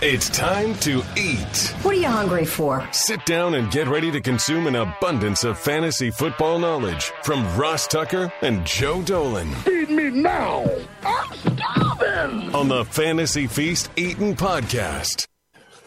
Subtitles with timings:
[0.00, 1.74] It's time to eat.
[1.82, 2.86] What are you hungry for?
[2.92, 7.88] Sit down and get ready to consume an abundance of fantasy football knowledge from Ross
[7.88, 9.52] Tucker and Joe Dolan.
[9.56, 10.70] Feed me now.
[11.04, 12.54] I'm starving.
[12.54, 15.26] On the Fantasy Feast Eating Podcast.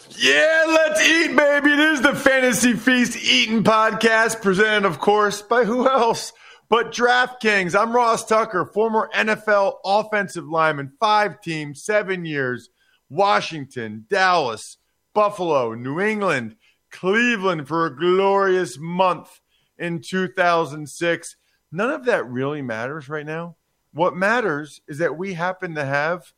[0.09, 1.71] Yeah, let's eat, baby.
[1.71, 6.33] It is the Fantasy Feast Eating Podcast, presented, of course, by who else
[6.69, 7.79] but DraftKings.
[7.79, 12.69] I'm Ross Tucker, former NFL offensive lineman, five teams, seven years,
[13.11, 14.77] Washington, Dallas,
[15.13, 16.55] Buffalo, New England,
[16.91, 19.41] Cleveland for a glorious month
[19.77, 21.35] in 2006.
[21.73, 23.57] None of that really matters right now.
[23.93, 26.31] What matters is that we happen to have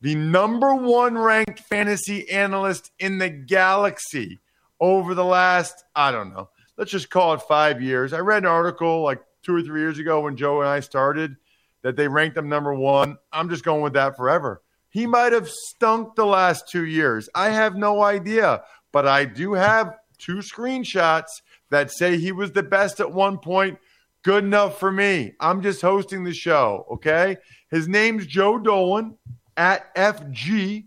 [0.00, 4.38] the number one ranked fantasy analyst in the galaxy
[4.78, 8.12] over the last, I don't know, let's just call it five years.
[8.12, 11.34] I read an article like two or three years ago when Joe and I started
[11.82, 13.18] that they ranked him number one.
[13.32, 14.62] I'm just going with that forever.
[14.92, 17.26] He might have stunk the last two years.
[17.34, 22.62] I have no idea, but I do have two screenshots that say he was the
[22.62, 23.78] best at one point.
[24.22, 25.32] Good enough for me.
[25.40, 27.38] I'm just hosting the show, okay?
[27.70, 29.16] His name's Joe Dolan
[29.56, 30.84] at FG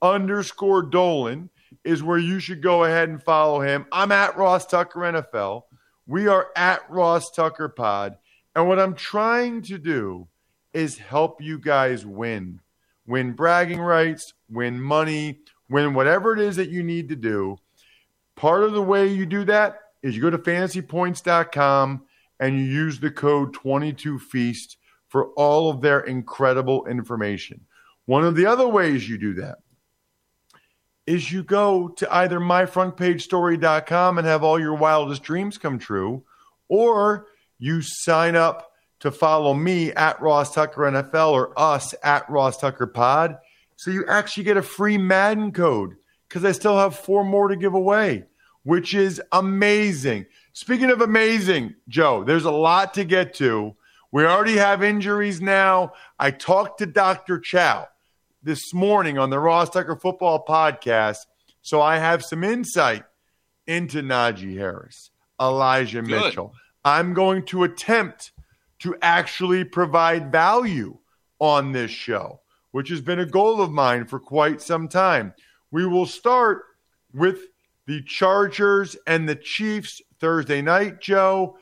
[0.00, 1.50] underscore Dolan
[1.82, 3.86] is where you should go ahead and follow him.
[3.90, 5.64] I'm at Ross Tucker NFL.
[6.06, 8.16] We are at Ross Tucker Pod.
[8.54, 10.28] And what I'm trying to do
[10.72, 12.60] is help you guys win.
[13.08, 17.56] Win bragging rights, win money, win whatever it is that you need to do.
[18.36, 22.02] Part of the way you do that is you go to fantasypoints.com
[22.38, 24.76] and you use the code 22feast
[25.08, 27.62] for all of their incredible information.
[28.04, 29.56] One of the other ways you do that
[31.06, 36.22] is you go to either myfrontpagestory.com and have all your wildest dreams come true,
[36.68, 37.26] or
[37.58, 42.86] you sign up to follow me at Ross Tucker NFL or us at Ross Tucker
[42.86, 43.38] Pod.
[43.76, 45.96] So you actually get a free Madden code
[46.28, 48.24] because I still have four more to give away,
[48.64, 50.26] which is amazing.
[50.52, 53.76] Speaking of amazing, Joe, there's a lot to get to.
[54.10, 55.92] We already have injuries now.
[56.18, 57.38] I talked to Dr.
[57.38, 57.86] Chow
[58.42, 61.18] this morning on the Ross Tucker Football Podcast.
[61.62, 63.04] So I have some insight
[63.66, 66.20] into Najee Harris, Elijah Good.
[66.20, 66.54] Mitchell.
[66.84, 68.32] I'm going to attempt
[68.80, 70.96] to actually provide value
[71.38, 72.40] on this show,
[72.70, 75.34] which has been a goal of mine for quite some time.
[75.70, 76.62] We will start
[77.12, 77.40] with
[77.86, 81.58] the Chargers and the Chiefs Thursday night, Joe.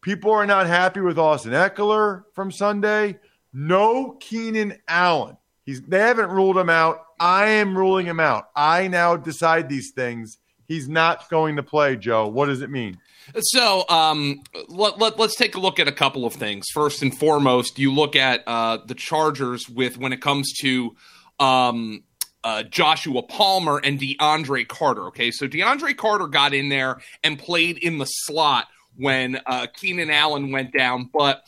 [0.00, 3.18] People are not happy with Austin Ekeler from Sunday.
[3.52, 5.36] No Keenan Allen.
[5.64, 7.04] He's they haven't ruled him out.
[7.20, 8.48] I am ruling him out.
[8.54, 10.38] I now decide these things.
[10.68, 12.28] He's not going to play, Joe.
[12.28, 12.98] What does it mean?
[13.40, 16.66] So um, let, let, us take a look at a couple of things.
[16.72, 20.94] First and foremost, you look at uh, the Chargers with when it comes to
[21.40, 22.04] um,
[22.44, 25.06] uh, Joshua Palmer and DeAndre Carter.
[25.06, 30.10] Okay, so DeAndre Carter got in there and played in the slot when uh, Keenan
[30.10, 31.44] Allen went down, but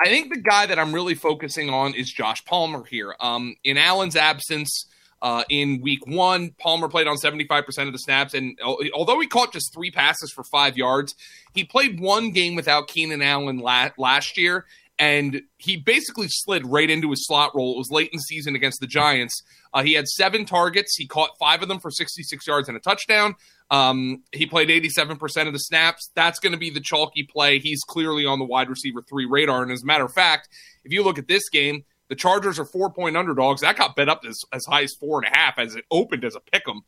[0.00, 3.14] I think the guy that I'm really focusing on is Josh Palmer here.
[3.20, 4.86] Um, in Allen's absence.
[5.22, 8.34] Uh, in week one, Palmer played on 75% of the snaps.
[8.34, 8.58] And
[8.92, 11.14] although he caught just three passes for five yards,
[11.54, 14.66] he played one game without Keenan Allen la- last year.
[14.98, 17.74] And he basically slid right into his slot role.
[17.74, 19.42] It was late in the season against the Giants.
[19.72, 20.96] Uh, he had seven targets.
[20.96, 23.36] He caught five of them for 66 yards and a touchdown.
[23.70, 26.10] Um, he played 87% of the snaps.
[26.14, 27.58] That's going to be the chalky play.
[27.58, 29.62] He's clearly on the wide receiver three radar.
[29.62, 30.48] And as a matter of fact,
[30.84, 33.62] if you look at this game, the Chargers are four point underdogs.
[33.62, 36.26] That got bet up as, as high as four and a half as it opened
[36.26, 36.82] as a pick 'em.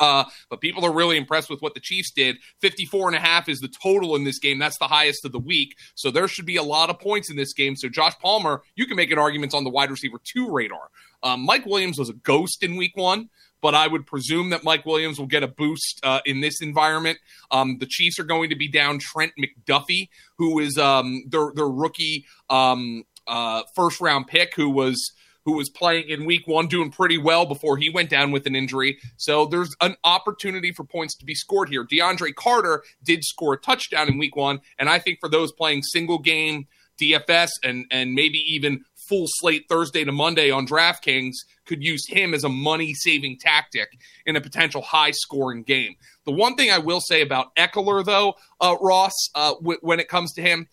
[0.00, 2.36] Uh, but people are really impressed with what the Chiefs did.
[2.62, 4.58] 54 and a half is the total in this game.
[4.58, 5.74] That's the highest of the week.
[5.96, 7.76] So there should be a lot of points in this game.
[7.76, 10.88] So Josh Palmer, you can make an argument on the wide receiver two radar.
[11.22, 13.28] Um, Mike Williams was a ghost in week one,
[13.60, 17.18] but I would presume that Mike Williams will get a boost uh, in this environment.
[17.50, 20.08] Um, the Chiefs are going to be down Trent McDuffie,
[20.38, 25.12] who is um, their, their rookie um, uh, first round pick who was
[25.44, 28.54] who was playing in week one, doing pretty well before he went down with an
[28.54, 28.98] injury.
[29.16, 31.86] So there's an opportunity for points to be scored here.
[31.86, 35.82] DeAndre Carter did score a touchdown in week one, and I think for those playing
[35.84, 36.66] single game
[37.00, 41.32] DFS and and maybe even full slate Thursday to Monday on DraftKings
[41.64, 45.94] could use him as a money saving tactic in a potential high scoring game.
[46.26, 50.08] The one thing I will say about Ekeler, though, uh, Ross, uh, w- when it
[50.08, 50.68] comes to him,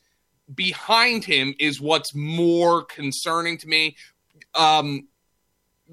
[0.54, 3.96] behind him is what's more concerning to me.
[4.54, 5.08] Um,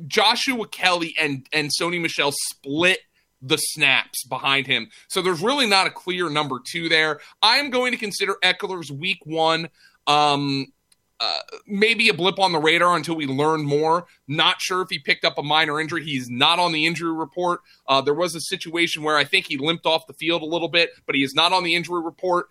[0.06, 3.00] Joshua Kelly and and Sony Michel split
[3.40, 4.88] the snaps behind him.
[5.08, 7.20] So there's really not a clear number two there.
[7.42, 9.68] I am going to consider Ekeler's week one
[10.06, 10.72] um,
[11.22, 11.38] uh,
[11.68, 14.06] maybe a blip on the radar until we learn more.
[14.26, 16.04] Not sure if he picked up a minor injury.
[16.04, 17.60] He's not on the injury report.
[17.86, 20.68] Uh, there was a situation where I think he limped off the field a little
[20.68, 22.46] bit, but he is not on the injury report.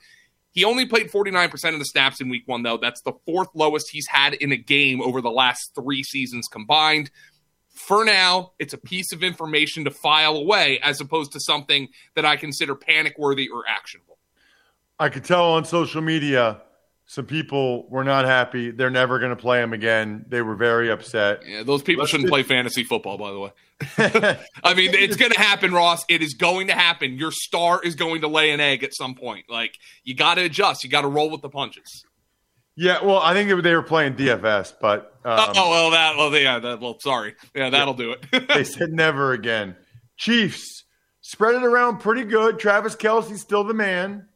[0.52, 2.78] He only played 49% of the snaps in week one, though.
[2.78, 7.10] That's the fourth lowest he's had in a game over the last three seasons combined.
[7.70, 12.26] For now, it's a piece of information to file away as opposed to something that
[12.26, 14.18] I consider panic worthy or actionable.
[15.00, 16.62] I could tell on social media
[17.12, 18.72] some people were not happy.
[18.72, 20.24] They're never going to play him again.
[20.30, 21.42] They were very upset.
[21.46, 22.32] Yeah, those people Let's shouldn't just...
[22.32, 24.38] play fantasy football, by the way.
[24.64, 26.06] I mean, it's going to happen, Ross.
[26.08, 27.18] It is going to happen.
[27.18, 29.48] Your star is going to lay an egg at some point.
[29.50, 30.86] Like, you got to adjust.
[30.86, 32.06] You got to roll with the punches.
[32.78, 36.60] Yeah, well, I think they were playing DFS, but um, oh, well, that well, yeah,
[36.60, 38.16] that, well, sorry, yeah, that'll yeah.
[38.32, 38.48] do it.
[38.54, 39.76] they said never again.
[40.16, 40.86] Chiefs
[41.20, 42.58] spread it around pretty good.
[42.58, 44.30] Travis Kelce's still the man.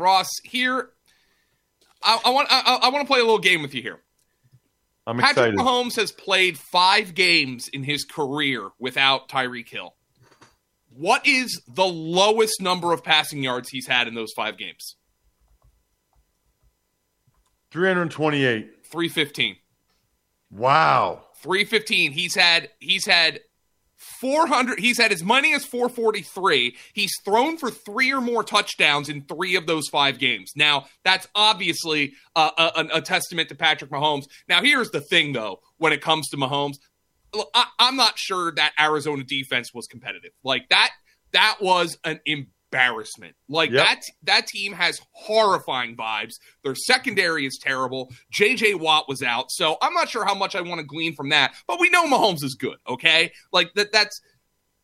[0.00, 0.90] Ross, here,
[2.02, 4.00] I, I want I, I want to play a little game with you here.
[5.06, 5.58] I'm Patrick excited.
[5.58, 9.94] Mahomes has played five games in his career without Tyreek Hill.
[10.96, 14.96] What is the lowest number of passing yards he's had in those five games?
[17.70, 18.84] 328.
[18.84, 19.56] 315.
[20.50, 21.22] Wow.
[21.42, 22.12] 315.
[22.12, 23.40] He's had he's had
[24.00, 29.22] 400 he's had as many as 443 he's thrown for three or more touchdowns in
[29.22, 30.52] three of those five games.
[30.56, 34.24] Now that's obviously a, a, a testament to patrick mahomes.
[34.48, 36.76] Now here's the thing though when it comes to mahomes.
[37.54, 40.32] I, i'm not sure that arizona defense was competitive.
[40.42, 40.90] Like that
[41.32, 42.20] that was an
[42.72, 43.34] embarrassment.
[43.48, 43.86] Like yep.
[43.86, 46.34] that that team has horrifying vibes.
[46.64, 48.12] Their secondary is terrible.
[48.34, 49.50] JJ Watt was out.
[49.50, 52.06] So I'm not sure how much I want to glean from that, but we know
[52.06, 53.32] Mahomes is good, okay?
[53.52, 54.20] Like that that's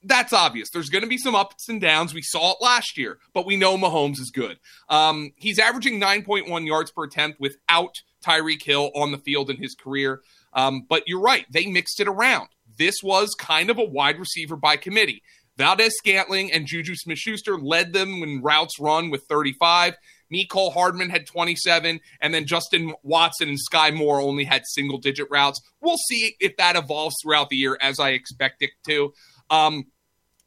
[0.03, 0.71] that's obvious.
[0.71, 2.15] There's going to be some ups and downs.
[2.15, 4.59] We saw it last year, but we know Mahomes is good.
[4.89, 7.95] Um, he's averaging 9.1 yards per attempt without
[8.25, 10.21] Tyreek Hill on the field in his career.
[10.53, 11.45] Um, but you're right.
[11.51, 12.49] They mixed it around.
[12.79, 15.23] This was kind of a wide receiver by committee.
[15.57, 19.95] Valdes-Scantling and Juju Smith Schuster led them when routes run with 35.
[20.33, 25.29] Mecole Hardman had 27, and then Justin Watson and Sky Moore only had single digit
[25.31, 25.61] routes.
[25.81, 29.13] We'll see if that evolves throughout the year as I expect it to.
[29.51, 29.85] Um,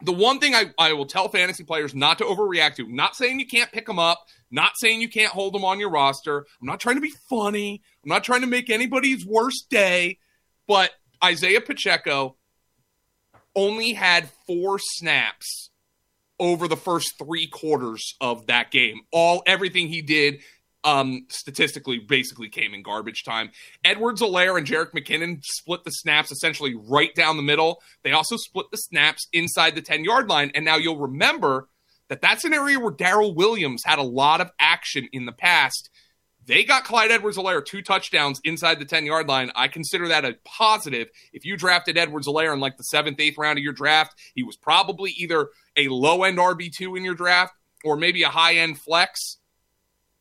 [0.02, 3.40] the one thing I, I will tell fantasy players not to overreact to, not saying
[3.40, 6.46] you can't pick them up, not saying you can't hold them on your roster.
[6.62, 7.82] I'm not trying to be funny.
[8.04, 10.20] I'm not trying to make anybody's worst day,
[10.68, 10.92] but
[11.24, 12.38] Isaiah Pacheco
[13.56, 15.70] only had four snaps
[16.40, 19.02] over the first three quarters of that game.
[19.12, 20.40] All everything he did
[20.84, 23.52] um, statistically basically came in garbage time.
[23.84, 27.82] Edwards-Helaire and Jerick McKinnon split the snaps essentially right down the middle.
[28.04, 30.52] They also split the snaps inside the 10 yard line.
[30.56, 31.68] And now you'll remember
[32.08, 35.90] that that's an area where Darrel Williams had a lot of action in the past.
[36.46, 39.52] They got Clyde Edwards-Helaire two touchdowns inside the 10 yard line.
[39.56, 41.10] I consider that a positive.
[41.34, 44.58] If you drafted Edwards-Helaire in like the seventh, eighth round of your draft, he was
[44.58, 47.54] probably either a low end RB2 in your draft
[47.84, 49.39] or maybe a high end flex.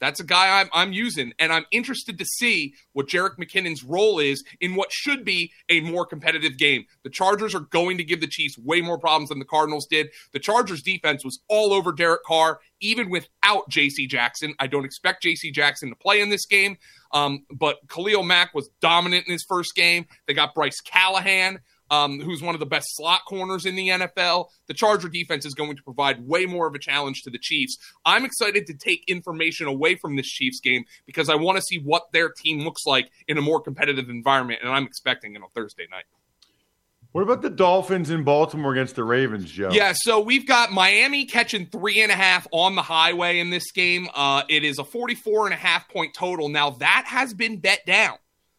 [0.00, 4.18] That's a guy I'm, I'm using, and I'm interested to see what Jerick McKinnon's role
[4.18, 6.84] is in what should be a more competitive game.
[7.02, 10.08] The Chargers are going to give the Chiefs way more problems than the Cardinals did.
[10.32, 14.06] The Chargers defense was all over Derek Carr, even without J.C.
[14.06, 14.54] Jackson.
[14.58, 15.50] I don't expect J.C.
[15.50, 16.78] Jackson to play in this game,
[17.12, 20.06] um, but Khalil Mack was dominant in his first game.
[20.26, 24.48] They got Bryce Callahan um, who's one of the best slot corners in the NFL.
[24.66, 27.76] The Charger defense is going to provide way more of a challenge to the Chiefs.
[28.04, 31.78] I'm excited to take information away from this Chiefs game because I want to see
[31.78, 35.48] what their team looks like in a more competitive environment, and I'm expecting it on
[35.54, 36.04] Thursday night.
[37.12, 39.70] What about the Dolphins in Baltimore against the Ravens, Joe?
[39.72, 43.70] Yeah, so we've got Miami catching three and a half on the highway in this
[43.72, 44.08] game.
[44.14, 46.50] Uh, it is a 44 and a half point total.
[46.50, 48.18] Now, that has been bet down.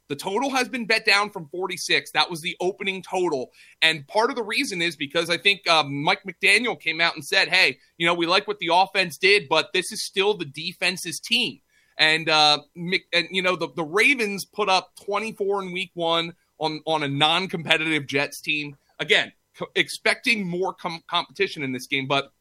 [0.10, 2.12] The total has been bet down from 46.
[2.12, 3.52] That was the opening total.
[3.80, 7.24] And part of the reason is because I think um, Mike McDaniel came out and
[7.24, 10.46] said, hey, you know, we like what the offense did, but this is still the
[10.46, 11.60] defense's team.
[11.96, 16.82] And, uh, and you know, the, the Ravens put up 24 in week one on,
[16.88, 18.78] on a non competitive Jets team.
[18.98, 22.08] Again, co- expecting more com- competition in this game.
[22.08, 22.32] But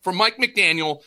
[0.00, 1.00] for Mike McDaniel,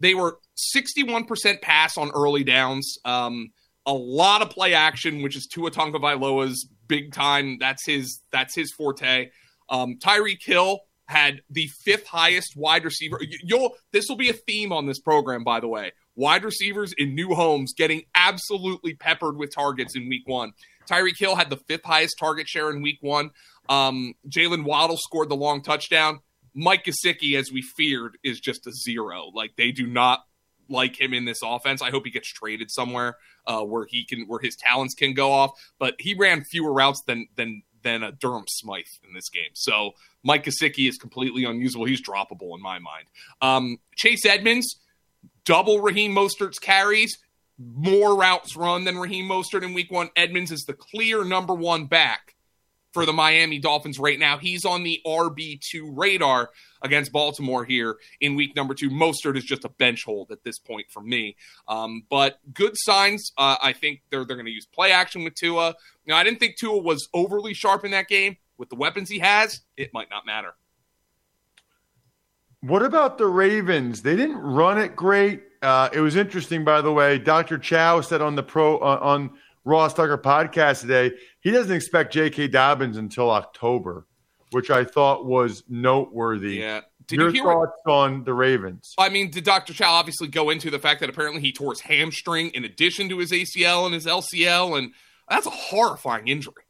[0.00, 0.38] they were
[0.74, 2.98] 61% pass on early downs.
[3.04, 3.50] Um,
[3.88, 7.56] a lot of play action, which is Tua Tagovailoa's big time.
[7.58, 9.30] That's his that's his forte.
[9.70, 13.18] Um, Tyreek Hill had the fifth highest wide receiver.
[13.42, 15.92] You'll this will be a theme on this program, by the way.
[16.16, 20.52] Wide receivers in new homes getting absolutely peppered with targets in week one.
[20.86, 23.30] Tyreek Hill had the fifth highest target share in week one.
[23.70, 26.20] Um, Jaylen Waddle scored the long touchdown.
[26.54, 29.30] Mike Gesicki, as we feared, is just a zero.
[29.32, 30.24] Like they do not
[30.68, 31.82] like him in this offense.
[31.82, 35.32] I hope he gets traded somewhere uh, where he can where his talents can go
[35.32, 35.52] off.
[35.78, 39.50] But he ran fewer routes than than than a Durham Smythe in this game.
[39.54, 41.86] So Mike Gesicki is completely unusable.
[41.86, 43.06] He's droppable in my mind.
[43.40, 44.80] Um, Chase Edmonds,
[45.44, 47.16] double Raheem Mostert's carries,
[47.58, 50.10] more routes run than Raheem Mostert in week one.
[50.16, 52.34] Edmonds is the clear number one back
[52.92, 54.38] for the Miami Dolphins right now.
[54.38, 56.50] He's on the RB2 radar
[56.82, 58.90] against Baltimore here in week number two.
[58.90, 61.36] Mostert is just a bench hold at this point for me.
[61.66, 63.32] Um, but good signs.
[63.36, 65.74] Uh, I think they're, they're going to use play action with Tua.
[66.06, 68.36] Now, I didn't think Tua was overly sharp in that game.
[68.56, 70.54] With the weapons he has, it might not matter.
[72.60, 74.02] What about the Ravens?
[74.02, 75.42] They didn't run it great.
[75.62, 77.18] Uh, it was interesting, by the way.
[77.18, 77.56] Dr.
[77.58, 79.30] Chow said on the pro uh, on
[79.64, 82.48] Ross Tucker podcast today he doesn't expect J.K.
[82.48, 84.06] Dobbins until October,
[84.50, 86.56] which I thought was noteworthy.
[86.56, 86.80] Yeah.
[87.06, 87.90] Did Your you thoughts it?
[87.90, 88.94] on the Ravens?
[88.98, 89.72] I mean, did Dr.
[89.72, 93.18] Chow obviously go into the fact that apparently he tore his hamstring in addition to
[93.18, 94.92] his ACL and his LCL, and
[95.28, 96.64] that's a horrifying injury.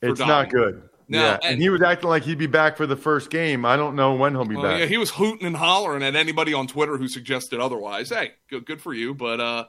[0.00, 0.88] It's not good.
[1.08, 3.64] No, yeah, and, and, he was acting like he'd be back for the first game.
[3.64, 4.78] I don't know when he'll be back.
[4.78, 8.10] Yeah, he was hooting and hollering at anybody on Twitter who suggested otherwise.
[8.10, 9.64] Hey, good, good for you, but uh,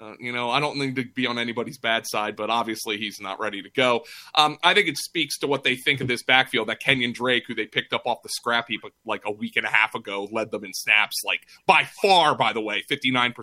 [0.00, 3.20] uh, you know, I don't need to be on anybody's bad side, but obviously he's
[3.20, 4.04] not ready to go.
[4.34, 7.44] Um, I think it speaks to what they think of this backfield that Kenyon Drake,
[7.46, 10.26] who they picked up off the scrap heap like a week and a half ago,
[10.32, 13.34] led them in snaps, like by far, by the way, 59%.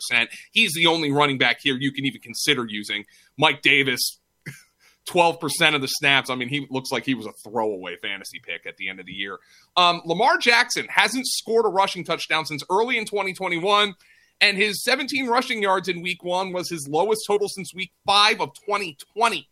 [0.51, 3.05] He's the only running back here you can even consider using.
[3.37, 4.19] Mike Davis,
[5.09, 6.31] 12% of the snaps.
[6.31, 9.05] I mean, he looks like he was a throwaway fantasy pick at the end of
[9.05, 9.37] the year.
[9.75, 13.93] Um, Lamar Jackson hasn't scored a rushing touchdown since early in 2021.
[14.39, 18.39] And his 17 rushing yards in week one was his lowest total since week five
[18.39, 19.47] of 2020.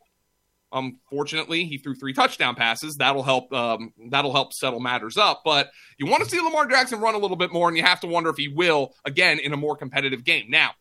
[0.72, 2.98] Um, fortunately, he threw three touchdown passes.
[2.98, 3.52] That'll help.
[3.54, 5.42] Um, that'll help settle matters up.
[5.46, 8.02] But you want to see Lamar Jackson run a little bit more, and you have
[8.02, 10.48] to wonder if he will again in a more competitive game.
[10.50, 10.72] Now,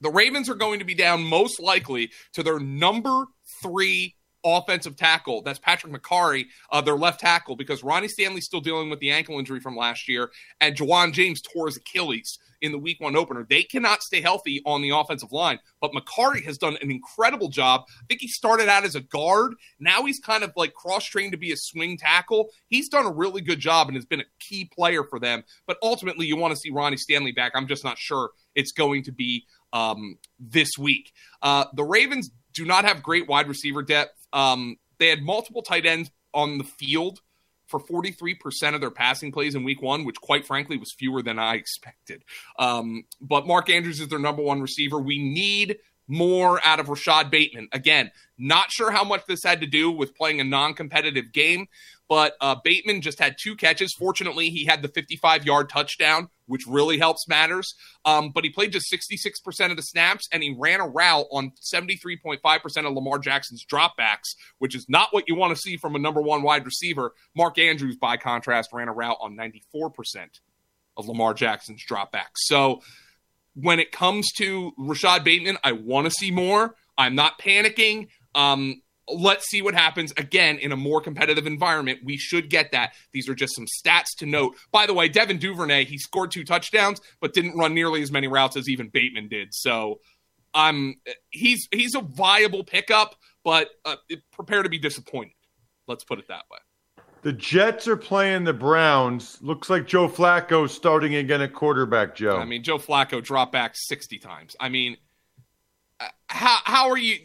[0.00, 3.26] the Ravens are going to be down most likely to their number
[3.62, 4.14] three
[4.44, 5.42] offensive tackle.
[5.42, 9.38] That's Patrick Mekari, uh, their left tackle, because Ronnie Stanley's still dealing with the ankle
[9.38, 13.46] injury from last year, and Ja'Wuan James tore his Achilles in the week one opener.
[13.48, 17.84] They cannot stay healthy on the offensive line, but Mekari has done an incredible job.
[17.88, 19.54] I think he started out as a guard.
[19.80, 22.50] Now he's kind of like cross trained to be a swing tackle.
[22.68, 25.44] He's done a really good job and has been a key player for them.
[25.66, 27.52] But ultimately, you want to see Ronnie Stanley back.
[27.54, 31.12] I'm just not sure it's going to be um, this week.
[31.42, 34.26] Uh, the Ravens do not have great wide receiver depth.
[34.32, 37.20] Um, they had multiple tight ends on the field
[37.66, 41.38] for 43% of their passing plays in week one, which quite frankly was fewer than
[41.38, 42.24] I expected.
[42.58, 44.98] Um, but Mark Andrews is their number one receiver.
[44.98, 47.68] We need more out of Rashad Bateman.
[47.72, 51.66] Again, not sure how much this had to do with playing a non competitive game,
[52.08, 53.92] but uh, Bateman just had two catches.
[53.92, 57.74] Fortunately, he had the 55 yard touchdown, which really helps matters.
[58.04, 61.52] Um, but he played just 66% of the snaps and he ran a route on
[61.74, 65.98] 73.5% of Lamar Jackson's dropbacks, which is not what you want to see from a
[65.98, 67.12] number one wide receiver.
[67.36, 69.92] Mark Andrews, by contrast, ran a route on 94%
[70.96, 72.36] of Lamar Jackson's dropbacks.
[72.36, 72.82] So,
[73.58, 76.74] when it comes to Rashad Bateman, I want to see more.
[76.98, 78.08] I'm not panicking.
[78.34, 82.00] Um, let's see what happens again in a more competitive environment.
[82.04, 82.94] We should get that.
[83.12, 84.56] These are just some stats to note.
[84.72, 88.28] By the way, Devin Duvernay, he scored two touchdowns, but didn't run nearly as many
[88.28, 89.54] routes as even Bateman did.
[89.54, 90.00] So
[90.54, 90.96] I'm
[91.30, 93.96] he's he's a viable pickup, but uh,
[94.32, 95.34] prepare to be disappointed.
[95.86, 96.58] Let's put it that way.
[97.22, 99.38] The Jets are playing the Browns.
[99.42, 102.36] Looks like Joe Flacco starting again at quarterback, Joe.
[102.36, 104.54] I mean, Joe Flacco dropped back 60 times.
[104.60, 104.96] I mean,
[105.98, 107.18] uh, how, how are you?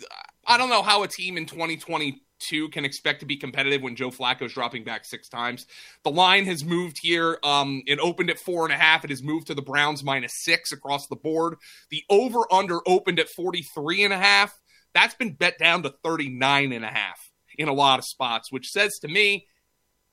[0.51, 4.09] I don't know how a team in 2022 can expect to be competitive when Joe
[4.09, 5.65] Flacco's dropping back six times.
[6.03, 7.39] The line has moved here.
[7.41, 9.05] Um, it opened at four and a half.
[9.05, 11.55] It has moved to the Browns minus six across the board.
[11.89, 14.53] The over under opened at 43 and a half.
[14.93, 18.67] That's been bet down to 39 and a half in a lot of spots, which
[18.67, 19.47] says to me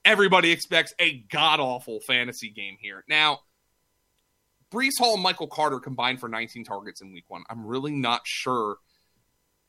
[0.04, 3.02] everybody expects a god awful fantasy game here.
[3.08, 3.40] Now,
[4.72, 7.42] Breece Hall and Michael Carter combined for 19 targets in week one.
[7.50, 8.76] I'm really not sure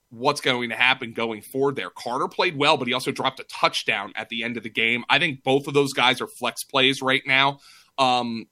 [0.10, 1.90] what's going to happen going forward there.
[1.90, 5.04] Carter played well, but he also dropped a touchdown at the end of the game.
[5.10, 7.60] I think both of those guys are flex plays right now.
[7.98, 8.48] Um,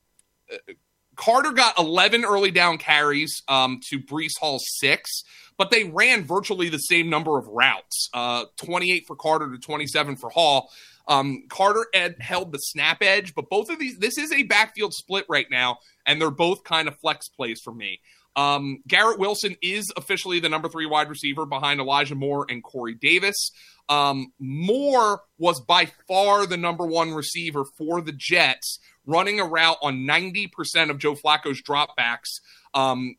[1.15, 5.23] Carter got 11 early down carries um, to Breece Hall's six,
[5.57, 10.15] but they ran virtually the same number of routes uh, 28 for Carter to 27
[10.15, 10.69] for Hall.
[11.07, 14.93] Um, Carter ed- held the snap edge, but both of these, this is a backfield
[14.93, 18.01] split right now, and they're both kind of flex plays for me.
[18.37, 22.93] Um, Garrett Wilson is officially the number three wide receiver behind Elijah Moore and Corey
[22.93, 23.51] Davis.
[23.89, 29.77] Um, Moore was by far the number one receiver for the Jets, running a route
[29.81, 32.39] on 90% of Joe Flacco's dropbacks.
[32.73, 33.15] Um,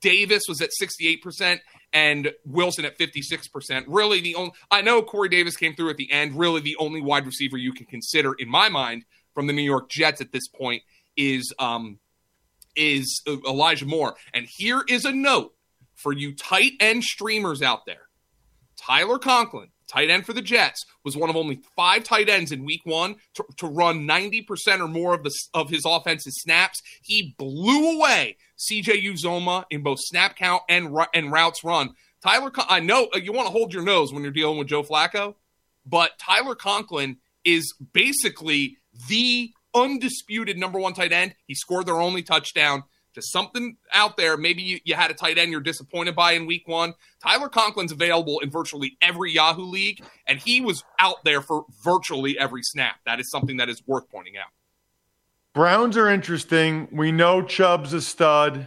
[0.00, 1.60] Davis was at 68%
[1.94, 3.84] and Wilson at 56%.
[3.86, 6.36] Really, the only, I know Corey Davis came through at the end.
[6.36, 9.88] Really, the only wide receiver you can consider, in my mind, from the New York
[9.88, 10.82] Jets at this point
[11.16, 11.98] is um,
[12.76, 14.14] is Elijah Moore.
[14.32, 15.54] And here is a note
[15.94, 18.08] for you tight end streamers out there.
[18.76, 22.64] Tyler Conklin, tight end for the Jets, was one of only five tight ends in
[22.64, 26.82] week one to, to run 90% or more of the of his offensive snaps.
[27.02, 31.94] He blew away CJ Uzomah in both snap count and, and routes run.
[32.22, 34.82] Tyler, I know uh, you want to hold your nose when you're dealing with Joe
[34.82, 35.34] Flacco,
[35.84, 38.78] but Tyler Conklin is basically
[39.08, 41.34] the undisputed number one tight end.
[41.46, 42.84] He scored their only touchdown.
[43.14, 44.36] Just something out there.
[44.36, 46.94] Maybe you, you, had a tight end you're disappointed by in week one.
[47.22, 52.36] Tyler Conklin's available in virtually every Yahoo league, and he was out there for virtually
[52.36, 52.96] every snap.
[53.06, 54.48] That is something that is worth pointing out.
[55.52, 56.88] Browns are interesting.
[56.90, 58.66] We know Chubb's a stud.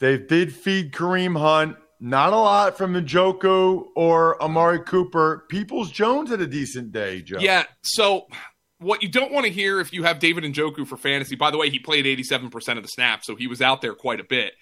[0.00, 1.76] They did feed Kareem Hunt.
[2.00, 5.46] Not a lot from Njoku or Amari Cooper.
[5.48, 7.38] Peoples Jones had a decent day, Joe.
[7.38, 7.64] Yeah.
[7.82, 8.26] So
[8.78, 11.58] what you don't want to hear if you have David Njoku for fantasy, by the
[11.58, 14.52] way, he played 87% of the snaps, so he was out there quite a bit.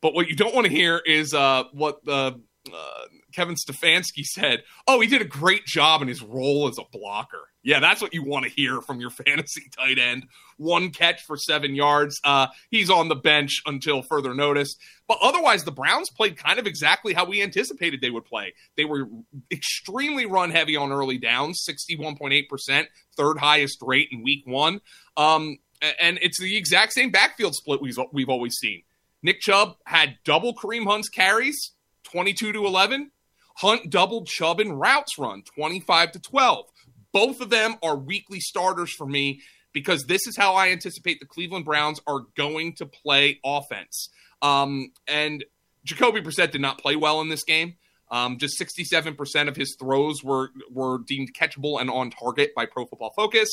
[0.00, 2.32] But what you don't want to hear is uh, what uh,
[2.72, 4.62] uh, Kevin Stefanski said.
[4.86, 7.48] Oh, he did a great job in his role as a blocker.
[7.62, 10.26] Yeah, that's what you want to hear from your fantasy tight end.
[10.58, 12.20] One catch for seven yards.
[12.24, 14.76] Uh, he's on the bench until further notice.
[15.08, 18.54] But otherwise, the Browns played kind of exactly how we anticipated they would play.
[18.76, 19.08] They were
[19.50, 24.80] extremely run heavy on early downs, 61.8%, third highest rate in week one.
[25.16, 25.58] Um,
[26.00, 28.82] and it's the exact same backfield split we've, we've always seen.
[29.22, 31.72] Nick Chubb had double Kareem Hunt's carries,
[32.12, 33.10] 22 to 11.
[33.56, 36.66] Hunt doubled Chubb in routes run, 25 to 12.
[37.12, 39.42] Both of them are weekly starters for me
[39.72, 44.08] because this is how I anticipate the Cleveland Browns are going to play offense.
[44.40, 45.44] Um, and
[45.84, 47.76] Jacoby Brissett did not play well in this game.
[48.10, 52.84] Um, just 67% of his throws were were deemed catchable and on target by Pro
[52.84, 53.48] Football Focus.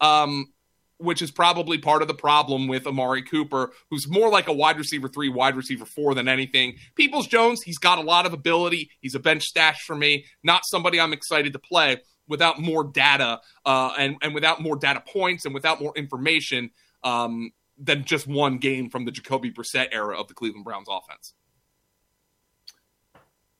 [0.00, 0.52] Um,
[0.98, 4.78] which is probably part of the problem with Amari Cooper, who's more like a wide
[4.78, 6.76] receiver three, wide receiver four than anything.
[6.94, 8.90] Peoples Jones, he's got a lot of ability.
[9.00, 13.40] He's a bench stash for me, not somebody I'm excited to play without more data
[13.66, 16.70] uh, and, and without more data points and without more information
[17.02, 21.34] um, than just one game from the Jacoby Brissett era of the Cleveland Browns offense.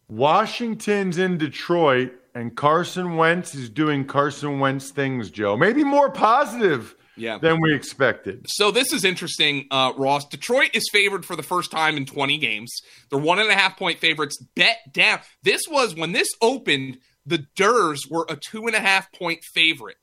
[0.09, 5.57] Washington's in Detroit, and Carson Wentz is doing Carson Wentz things, Joe.
[5.57, 7.39] Maybe more positive yeah.
[7.39, 8.47] than we expected.
[8.49, 10.27] So this is interesting, uh, Ross.
[10.27, 12.73] Detroit is favored for the first time in 20 games.
[13.11, 14.43] They're one and a half point favorites.
[14.55, 15.21] Bet down.
[15.43, 16.99] This was when this opened.
[17.27, 19.97] The Durs were a two and a half point favorite.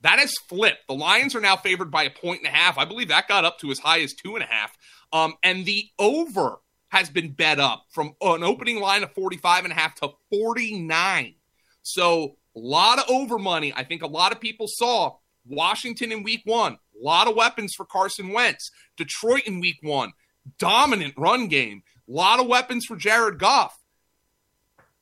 [0.00, 0.86] That has flipped.
[0.88, 2.78] The Lions are now favored by a point and a half.
[2.78, 4.76] I believe that got up to as high as two and a half.
[5.12, 9.72] Um, and the over has been bet up from an opening line of 45 and
[9.72, 11.34] a half to 49.
[11.82, 13.72] So a lot of over money.
[13.74, 15.16] I think a lot of people saw
[15.48, 18.70] Washington in week one, a lot of weapons for Carson Wentz.
[18.96, 20.12] Detroit in week one,
[20.58, 23.74] dominant run game, a lot of weapons for Jared Goff.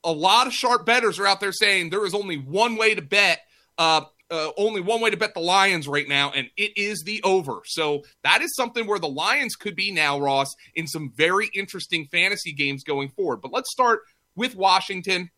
[0.03, 3.01] A lot of sharp bettors are out there saying there is only one way to
[3.01, 3.39] bet,
[3.77, 7.21] uh, uh, only one way to bet the Lions right now, and it is the
[7.23, 7.61] over.
[7.65, 12.07] So that is something where the Lions could be now, Ross, in some very interesting
[12.11, 13.41] fantasy games going forward.
[13.41, 14.01] But let's start
[14.35, 15.31] with Washington.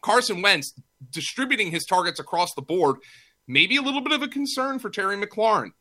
[0.00, 0.72] Carson Wentz
[1.10, 2.96] distributing his targets across the board
[3.50, 5.72] maybe a little bit of a concern for Terry McLaurin.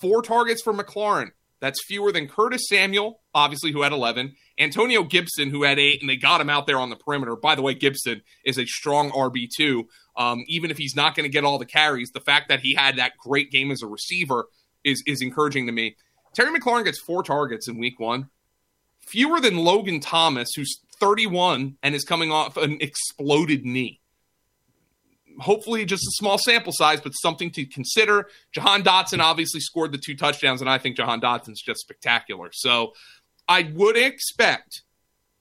[0.00, 1.30] Four targets for McLaurin.
[1.60, 6.08] That's fewer than Curtis Samuel, obviously, who had 11, Antonio Gibson, who had eight, and
[6.08, 7.34] they got him out there on the perimeter.
[7.34, 9.84] By the way, Gibson is a strong RB2.
[10.16, 12.74] Um, even if he's not going to get all the carries, the fact that he
[12.74, 14.46] had that great game as a receiver
[14.84, 15.96] is, is encouraging to me.
[16.34, 18.28] Terry McLaurin gets four targets in week one,
[19.00, 24.00] fewer than Logan Thomas, who's 31 and is coming off an exploded knee
[25.38, 28.28] hopefully just a small sample size, but something to consider.
[28.52, 32.50] Jahan Dotson obviously scored the two touchdowns, and I think Jahan Dotson's just spectacular.
[32.52, 32.92] So
[33.48, 34.82] I would expect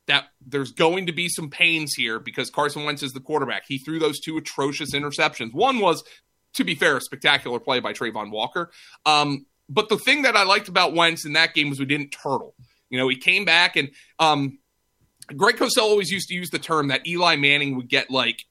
[0.07, 3.63] that there's going to be some pains here because Carson Wentz is the quarterback.
[3.67, 5.53] He threw those two atrocious interceptions.
[5.53, 6.03] One was,
[6.55, 8.71] to be fair, a spectacular play by Travon Walker.
[9.05, 12.09] Um, but the thing that I liked about Wentz in that game was we didn't
[12.09, 12.53] turtle.
[12.89, 14.59] You know, he came back and um,
[15.35, 18.45] Greg Cosell always used to use the term that Eli Manning would get like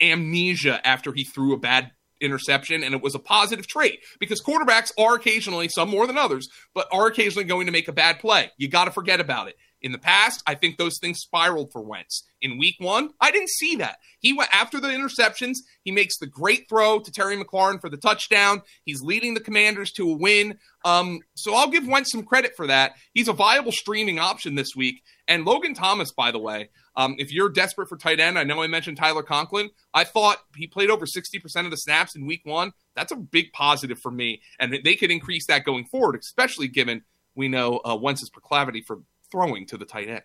[0.00, 4.92] amnesia after he threw a bad interception, and it was a positive trait because quarterbacks
[4.98, 8.50] are occasionally, some more than others, but are occasionally going to make a bad play.
[8.56, 9.56] You got to forget about it.
[9.82, 12.24] In the past, I think those things spiraled for Wentz.
[12.40, 13.98] In week one, I didn't see that.
[14.18, 15.56] He went after the interceptions.
[15.82, 18.62] He makes the great throw to Terry McLaurin for the touchdown.
[18.84, 20.58] He's leading the commanders to a win.
[20.84, 22.94] Um, so I'll give Wentz some credit for that.
[23.12, 25.02] He's a viable streaming option this week.
[25.28, 28.62] And Logan Thomas, by the way, um, if you're desperate for tight end, I know
[28.62, 29.70] I mentioned Tyler Conklin.
[29.92, 32.72] I thought he played over 60% of the snaps in week one.
[32.94, 34.40] That's a big positive for me.
[34.60, 37.02] And they could increase that going forward, especially given
[37.34, 40.22] we know uh, Wentz's proclivity for throwing to the tight end.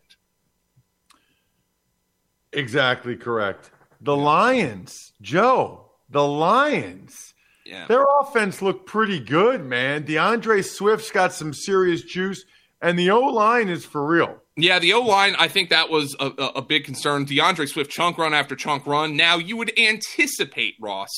[2.54, 3.72] Exactly correct.
[4.02, 7.34] The Lions, Joe, the Lions.
[7.66, 7.88] Yeah.
[7.88, 10.04] Their offense looked pretty good, man.
[10.04, 12.44] D'Andre Swift's got some serious juice,
[12.82, 14.40] and the O line is for real.
[14.58, 17.24] Yeah, the O line, I think that was a, a, big concern.
[17.24, 19.16] D'Andre Swift chunk run after chunk run.
[19.16, 21.10] Now, you would anticipate, Ross,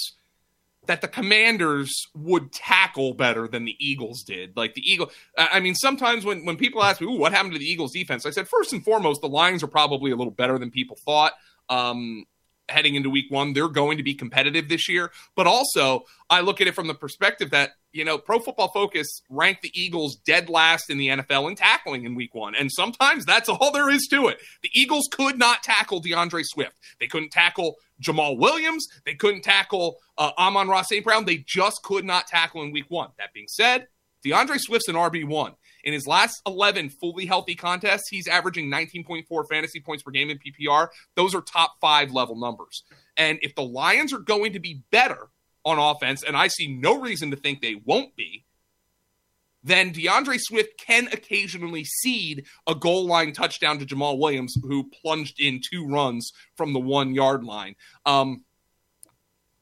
[0.86, 4.56] that the commanders would tackle better than the Eagles did.
[4.56, 7.65] Like the Eagle, I mean, sometimes when, when people ask me, what happened to the
[7.65, 8.26] Eagles defense?
[8.26, 11.34] I said, first and foremost, the Lions are probably a little better than people thought.
[11.69, 12.26] Um,
[12.69, 15.12] heading into week one, they're going to be competitive this year.
[15.36, 19.21] But also, I look at it from the perspective that, you know, Pro Football Focus
[19.30, 22.56] ranked the Eagles dead last in the NFL in tackling in week one.
[22.56, 24.39] And sometimes that's all there is to it.
[24.62, 26.76] The Eagles could not tackle D'Andre Swift.
[26.99, 28.88] They couldn't tackle Jamaal Williams.
[29.06, 31.04] They couldn't tackle uh, Amon-Ra St.
[31.04, 31.26] Brown.
[31.26, 33.10] They just could not tackle in week one.
[33.17, 33.88] That being said,
[34.23, 35.56] D'Andre Swift's an RB1.
[35.84, 40.39] In his last 11 fully healthy contests, he's averaging 19.4 fantasy points per game in
[40.39, 40.88] PPR.
[41.15, 42.84] Those are top five level numbers.
[43.17, 45.30] And if the Lions are going to be better
[45.65, 48.46] on offense, and I see no reason to think they won't be,
[49.63, 55.39] then D'Andre Swift can occasionally seed a goal line touchdown to Jamaal Williams, who plunged
[55.39, 57.76] in two runs from the one yard line.
[58.06, 58.43] Um,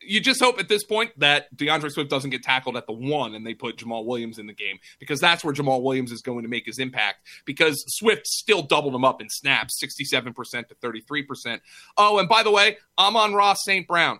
[0.03, 3.35] you just hope at this point that D'Andre Swift doesn't get tackled at the one
[3.35, 6.43] and they put Jamaal Williams in the game because that's where Jamaal Williams is going
[6.43, 11.59] to make his impact because Swift still doubled him up in snaps 67% to 33%.
[11.97, 13.87] Oh, and by the way, Amon-Ra St.
[13.87, 14.19] Brown.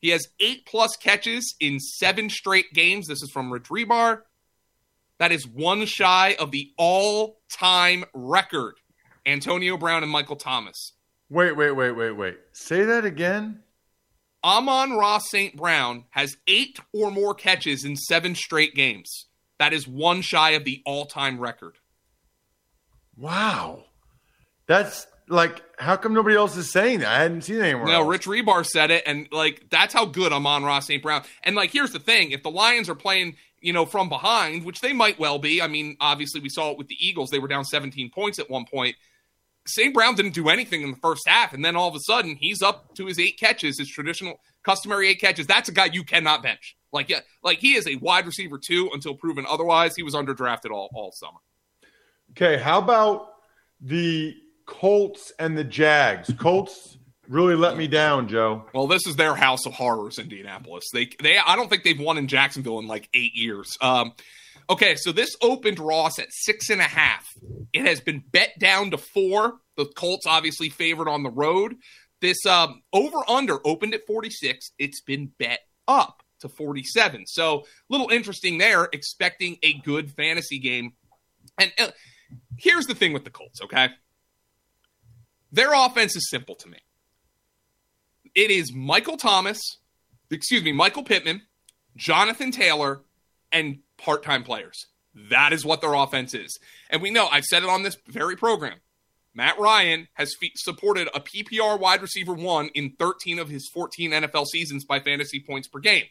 [0.00, 3.06] He has eight plus catches in seven straight games.
[3.06, 4.22] This is from Rich Hribar.
[5.18, 8.76] That is one shy of the all time record.
[9.26, 10.92] Antonio Brown and Michael Thomas.
[11.28, 12.38] Wait, wait, wait, wait, wait.
[12.52, 13.62] Say that again.
[14.42, 15.56] Amon-Ra St.
[15.56, 19.26] Brown has eight or more catches in seven straight games.
[19.58, 21.76] That is one shy of the all time record.
[23.16, 23.84] Wow.
[24.66, 27.08] That's like, how come nobody else is saying that?
[27.08, 27.86] I hadn't seen anywhere.
[27.86, 28.08] No, else.
[28.08, 31.02] Rich Hribar said it, and like that's how good Amon-Ra St.
[31.02, 31.22] Brown.
[31.42, 34.80] And like, here's the thing: if the Lions are playing, you know, from behind, which
[34.80, 35.60] they might well be.
[35.60, 38.50] I mean, obviously we saw it with the Eagles; they were down 17 points at
[38.50, 38.96] one point.
[39.66, 39.92] St.
[39.92, 42.62] Brown didn't do anything in the first half, and then all of a sudden he's
[42.62, 45.46] up to his eight catches, his traditional customary eight catches.
[45.46, 46.76] That's a guy you cannot bench.
[46.92, 49.94] Like yeah, like he is a wide receiver too until proven otherwise.
[49.96, 51.38] He was underdrafted all all summer.
[52.32, 53.34] Okay, how about
[53.80, 56.32] the Colts and the Jags?
[56.38, 58.64] Colts really let me down, Joe.
[58.74, 60.84] Well, this is their house of horrors, Indianapolis.
[60.92, 63.76] They they I don't think they've won in Jacksonville in like eight years.
[63.80, 64.12] Um,
[64.70, 67.26] okay, so this opened Ross at six and a half.
[67.72, 69.58] It has been bet down to four.
[69.76, 71.74] The Colts obviously favored on the road.
[72.20, 74.72] This um, over under opened at 46.
[74.78, 77.26] It's been bet up to 47.
[77.26, 80.92] So, little interesting there, expecting a good fantasy game.
[81.58, 81.88] And uh,
[82.56, 83.88] here's the thing with the Colts, okay?
[85.52, 86.78] Their offense is simple to me.
[88.34, 89.60] It is Michael Thomas,
[90.30, 91.42] excuse me, Michael Pittman,
[91.96, 93.02] Jonathan Taylor,
[93.52, 94.86] and part time players.
[95.30, 96.58] That is what their offense is.
[96.88, 98.78] And we know, I've said it on this very program.
[99.34, 104.10] Matt Ryan has fe- supported a PPR wide receiver one in 13 of his 14
[104.10, 106.04] NFL seasons by fantasy points per game.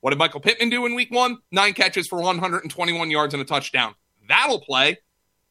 [0.00, 1.38] What did Michael Pittman do in week one?
[1.50, 3.94] Nine catches for 121 yards and a touchdown.
[4.28, 4.98] That'll play.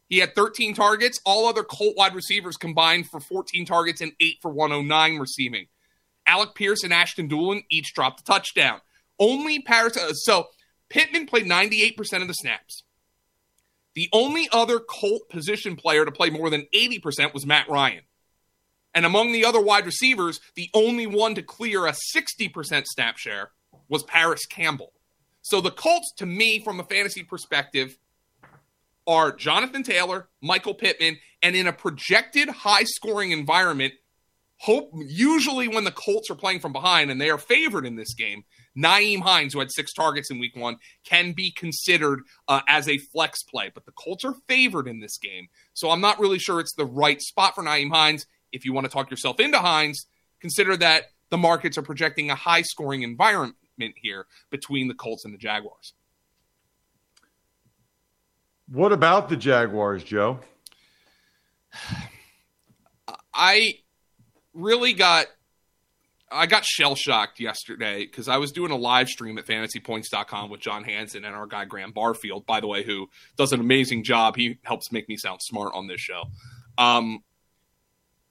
[0.10, 1.20] He had 13 targets.
[1.26, 5.68] All other Colt wide receivers combined for 14 targets and 8 for 109 receiving.
[6.28, 8.82] Alec Pierce and Ashton Dulin each dropped a touchdown.
[9.20, 9.98] Only Parris.
[9.98, 10.48] Uh, so
[10.92, 12.84] Pittman played 98% of the snaps.
[13.96, 18.02] The only other Colt position player to play more than 80% was Matt Ryan.
[18.94, 23.52] And among the other wide receivers, the only one to clear a 60% snap share
[23.88, 24.92] was Parris Campbell.
[25.42, 27.98] So the Colts, to me, from a fantasy perspective,
[29.08, 33.94] are Jonathan Taylor, Michael Pittman, and in a projected high scoring environment,
[34.58, 38.14] hope usually when the Colts are playing from behind and they are favored in this
[38.14, 38.44] game,
[38.78, 42.98] Nyheim Hines, who had six targets in week one, can be considered uh, as a
[42.98, 43.72] flex play.
[43.74, 45.48] But the Colts are favored in this game.
[45.74, 48.26] So I'm not really sure it's the right spot for Nyheim Hines.
[48.52, 50.06] If you want to talk yourself into Hines,
[50.40, 53.56] consider that the markets are projecting a high scoring environment
[53.96, 55.94] here between the Colts and the Jaguars.
[58.68, 60.40] What about the Jaguars, Joe?
[63.34, 63.80] I
[64.54, 65.28] really got
[66.32, 70.62] I got shell shocked yesterday because I was doing a live stream at fantasypoints.com with
[70.62, 74.36] John Hansen and our guy Graham Barfield, by the way, who does an amazing job.
[74.38, 76.24] He helps make me sound smart on this show.
[76.78, 77.20] Um,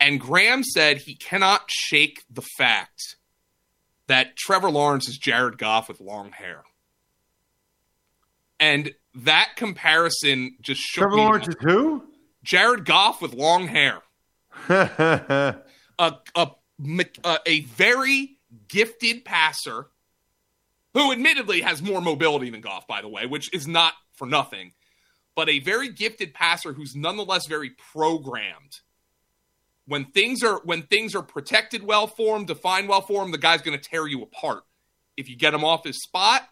[0.00, 3.16] and Graham said he cannot shake the fact
[4.06, 6.64] that Trevor Lawrence is Jared Goff with long hair.
[8.58, 11.16] And that comparison just shook Trevor.
[11.16, 12.04] Lawrence is who?
[12.42, 14.00] Jared Goff with long hair.
[14.68, 15.62] a,
[15.98, 16.50] a,
[17.24, 18.38] Uh, a very
[18.68, 19.86] gifted passer
[20.94, 24.72] who admittedly has more mobility than Goff, by the way, which is not for nothing,
[25.36, 28.80] but a very gifted passer who's nonetheless very programmed.
[29.86, 33.38] When things are when things are protected well for him, defined well for him, the
[33.38, 34.62] guy's going to tear you apart.
[35.16, 36.48] If you get him off his spot,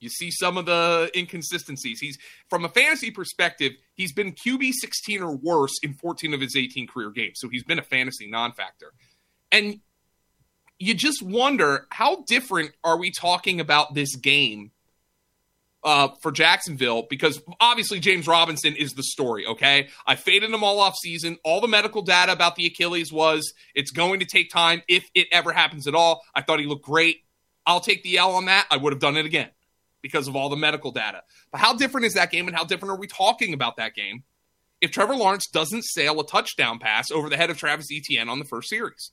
[0.00, 2.00] you see some of the inconsistencies.
[2.00, 2.18] He's
[2.48, 6.86] from a fantasy perspective, he's been QB 16 or worse in 14 of his 18
[6.86, 7.38] career games.
[7.40, 8.92] So he's been a fantasy non-factor.
[9.50, 9.80] And
[10.78, 14.70] you just wonder how different are we talking about this game
[15.82, 17.06] uh, for Jacksonville?
[17.08, 19.46] Because obviously James Robinson is the story.
[19.46, 21.38] Okay, I faded him all off season.
[21.44, 25.28] All the medical data about the Achilles was it's going to take time if it
[25.32, 26.22] ever happens at all.
[26.34, 27.24] I thought he looked great.
[27.66, 28.66] I'll take the L on that.
[28.70, 29.50] I would have done it again
[30.00, 31.22] because of all the medical data.
[31.50, 34.22] But how different is that game, and how different are we talking about that game
[34.80, 38.38] if Trevor Lawrence doesn't sail a touchdown pass over the head of Travis Etienne on
[38.38, 39.10] the first series?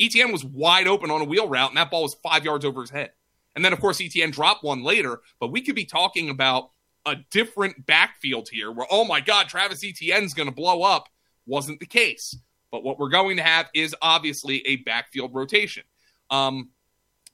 [0.00, 2.80] Etienne was wide open on a wheel route, and that ball was five yards over
[2.82, 3.12] his head.
[3.54, 6.70] And then, of course, Etienne dropped one later, but we could be talking about
[7.06, 11.08] a different backfield here where, oh my God, Travis Etienne's going to blow up.
[11.46, 12.36] Wasn't the case.
[12.70, 15.84] But what we're going to have is obviously a backfield rotation.
[16.30, 16.70] Um,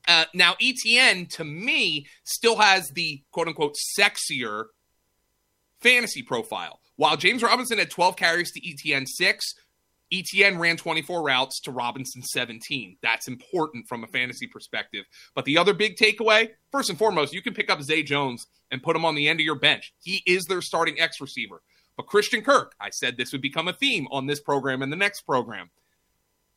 [0.06, 4.66] uh, now, Etienne to me, still has the quote unquote sexier
[5.80, 6.80] fantasy profile.
[6.96, 9.54] While James Robinson had 12 carries to Etienne 6,
[10.12, 12.98] Etienne ran 24 routes to Robinson 17.
[13.02, 15.04] That's important from a fantasy perspective.
[15.34, 18.82] But the other big takeaway, first and foremost, you can pick up Zay Jones and
[18.82, 19.94] put him on the end of your bench.
[20.02, 21.62] He is their starting X receiver.
[21.96, 24.96] But Christian Kirk, I said this would become a theme on this program and the
[24.96, 25.70] next program.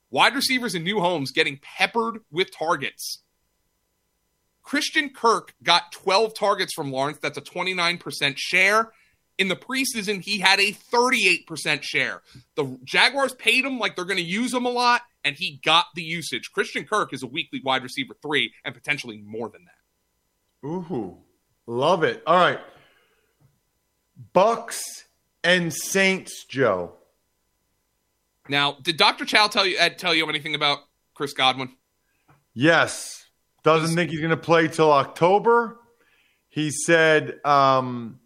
[0.10, 3.20] Wide receivers in new homes getting peppered with targets.
[4.64, 7.20] Christian Kirk got 12 targets from Lawrence.
[7.22, 8.92] That's a 29% share.
[9.38, 12.22] In the preseason, he had a 38% share.
[12.56, 15.88] The Jaguars paid him like they're going to use him a lot, and he got
[15.94, 16.52] the usage.
[16.54, 20.68] Christian Kirk is a weekly wide receiver three and potentially more than that.
[20.68, 21.18] Ooh,
[21.68, 22.24] love it.
[22.26, 22.60] All right.
[24.32, 24.82] Bucks
[25.44, 26.94] and Saints, Joe.
[28.48, 29.26] Now, did Dr.
[29.26, 30.80] Chow tell you tell you anything about
[31.14, 31.72] Chris Godwin?
[32.54, 33.26] Yes.
[33.64, 35.80] Doesn't think he's going to play till October.
[36.50, 38.20] He said um,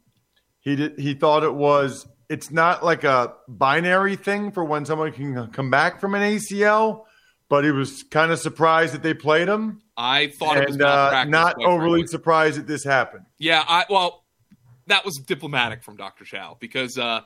[0.70, 5.12] he did, he thought it was it's not like a binary thing for when someone
[5.12, 7.06] can come back from an ACL,
[7.50, 9.82] but he was kind of surprised that they played him.
[9.98, 13.26] I thought and, it was uh, not overly surprised that this happened.
[13.40, 14.24] Yeah, I well,
[14.88, 16.24] that was diplomatic from Dr.
[16.24, 17.22] Chow because uh,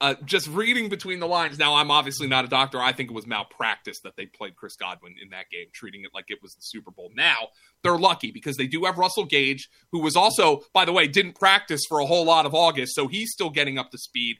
[0.00, 1.58] uh, just reading between the lines.
[1.58, 2.80] Now, I'm obviously not a doctor.
[2.80, 6.10] I think it was malpractice that they played Chris Godwin in that game, treating it
[6.14, 7.10] like it was the Super Bowl.
[7.14, 7.48] Now,
[7.82, 11.34] they're lucky because they do have Russell Gage, who was also, by the way, didn't
[11.38, 14.38] practice for a whole lot of August, so he's still getting up to speed.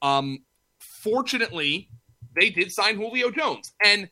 [0.00, 0.44] Um,
[0.78, 1.90] fortunately,
[2.38, 3.72] they did sign Julio Jones.
[3.84, 4.08] And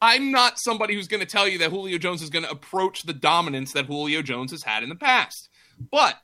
[0.00, 3.02] I'm not somebody who's going to tell you that Julio Jones is going to approach
[3.02, 5.48] the dominance that Julio Jones has had in the past.
[5.90, 6.16] But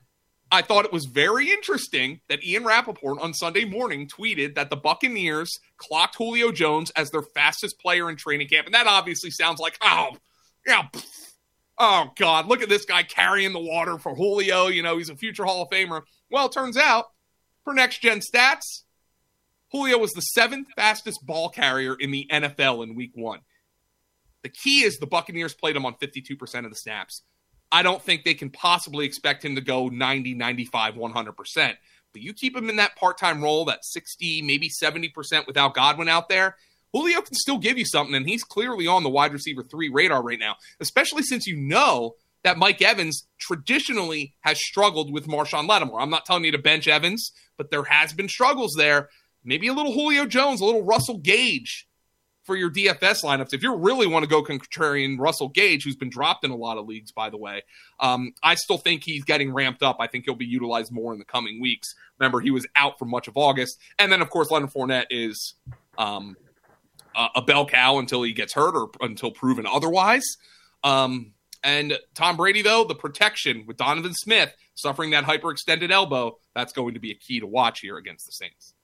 [0.54, 4.76] I thought it was very interesting that Ian Rapoport on Sunday morning tweeted that the
[4.76, 8.66] Buccaneers clocked Julio Jones as their fastest player in training camp.
[8.66, 10.16] And that obviously sounds like, oh,
[10.64, 10.86] yeah,
[11.78, 14.68] oh, God, look at this guy carrying the water for Julio.
[14.68, 16.02] You know, he's a future Hall of Famer.
[16.30, 17.06] Well, turns out,
[17.64, 18.82] for next gen stats,
[19.72, 23.40] Julio was the seventh fastest ball carrier in the NFL in week one.
[24.44, 27.22] The key is the Buccaneers played him on 52% of the snaps.
[27.74, 31.74] I don't think they can possibly expect him to go 90, 95, 100%.
[32.12, 36.08] But you keep him in that part time role, that 60, maybe 70% without Godwin
[36.08, 36.54] out there,
[36.92, 38.14] Julio can still give you something.
[38.14, 42.14] And he's clearly on the wide receiver three radar right now, especially since you know
[42.44, 46.00] that Mike Evans traditionally has struggled with Marshon Lattimore.
[46.00, 49.08] I'm not telling you to bench Evans, but there has been struggles there.
[49.42, 51.88] Maybe a little Julio Jones, a little Russell Gage
[52.44, 53.52] for your DFS lineups.
[53.52, 56.78] If you really want to go contrarian Russell Gage, who's been dropped in a lot
[56.78, 57.62] of leagues, by the way,
[58.00, 59.96] um, I still think he's getting ramped up.
[59.98, 61.94] I think he'll be utilized more in the coming weeks.
[62.18, 63.78] Remember, he was out for much of August.
[63.98, 65.54] And then, of course, Leonard Fournette is
[65.98, 66.36] um,
[67.34, 70.24] a bell cow until he gets hurt or until proven otherwise.
[70.82, 76.72] Um, and Tom Brady, though, the protection with Donovan Smith suffering that hyperextended elbow, that's
[76.72, 78.74] going to be a key to watch here against the Saints.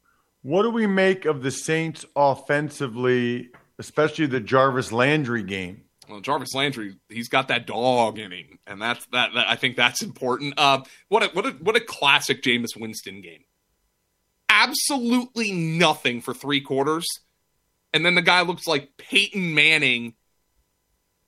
[0.42, 5.82] What do we make of the Saints offensively, especially the Jarvis Landry game?
[6.08, 9.30] Well, Jarvis Landry, he's got that dog in him, and that's that.
[9.34, 10.54] that I think that's important.
[10.58, 13.44] Uh, what a what a what a classic Jameis Winston game.
[14.48, 17.06] Absolutely nothing for three quarters,
[17.94, 20.14] and then the guy looks like Peyton Manning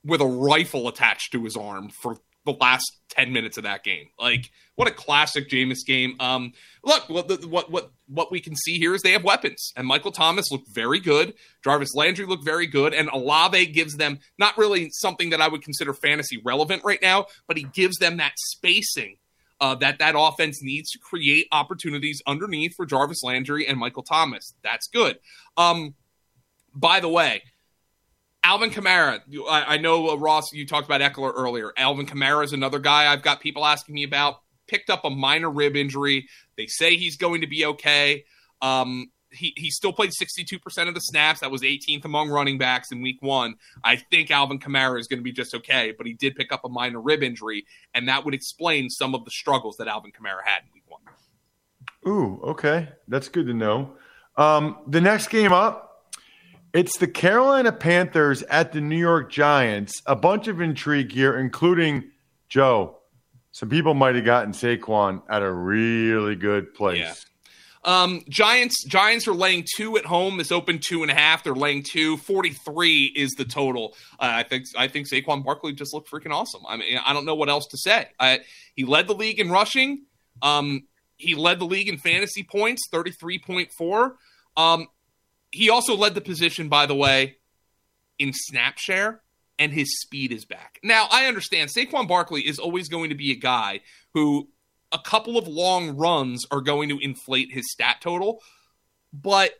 [0.04, 4.06] with a rifle attached to his arm for the last 10 minutes of that game.
[4.18, 6.16] Like, what a classic Jameis game.
[6.18, 6.52] Um,
[6.82, 10.12] look, what, what, what, what we can see here is they have weapons, and Michael
[10.12, 11.34] Thomas looked very good.
[11.62, 15.62] Jarvis Landry looked very good, and Olave gives them not really something that I would
[15.62, 19.18] consider fantasy relevant right now, but he gives them that spacing
[19.62, 24.54] uh, that that offense needs to create opportunities underneath for Jarvis Landry and Michael Thomas.
[24.64, 25.20] That's good.
[25.56, 25.94] Um,
[26.74, 27.42] by the way,
[28.44, 29.20] Alvin Kamara.
[29.48, 30.52] I, I know uh, Ross.
[30.52, 31.72] You talked about Ekeler earlier.
[31.76, 34.40] Alvin Kamara is another guy I've got people asking me about.
[34.66, 36.28] Picked up a minor rib injury.
[36.56, 38.24] They say he's going to be okay.
[38.60, 41.40] Um, he, he still played 62% of the snaps.
[41.40, 43.54] That was 18th among running backs in week one.
[43.82, 46.64] I think Alvin Kamara is going to be just okay, but he did pick up
[46.64, 50.42] a minor rib injury, and that would explain some of the struggles that Alvin Kamara
[50.44, 51.00] had in week one.
[52.06, 52.88] Ooh, okay.
[53.08, 53.94] That's good to know.
[54.36, 55.91] Um, the next game up,
[56.72, 60.02] it's the Carolina Panthers at the New York Giants.
[60.06, 62.10] A bunch of intrigue here, including
[62.48, 62.98] Joe.
[63.50, 66.98] Some people might have gotten Saquon at a really good place.
[66.98, 67.14] Yeah.
[67.84, 70.38] Um, Giants Giants are laying two at home.
[70.38, 71.42] This open two and a half.
[71.42, 72.16] They're laying two.
[72.16, 73.94] Forty three is the total.
[74.20, 76.62] Uh, I think I think Saquon Barkley just looked freaking awesome.
[76.68, 78.06] I mean, I don't know what else to say.
[78.20, 78.38] Uh,
[78.76, 80.04] he led the league in rushing.
[80.40, 84.16] Um, he led the league in fantasy points, thirty three point four.
[84.56, 84.86] Um,
[85.52, 87.36] he also led the position, by the way,
[88.18, 89.20] in snap share,
[89.58, 90.80] and his speed is back.
[90.82, 93.80] Now, I understand Saquon Barkley is always going to be a guy
[94.14, 94.48] who
[94.90, 98.42] a couple of long runs are going to inflate his stat total,
[99.12, 99.52] but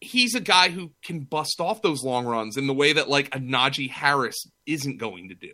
[0.00, 3.34] he's a guy who can bust off those long runs in the way that like
[3.34, 5.52] a Najee Harris isn't going to do.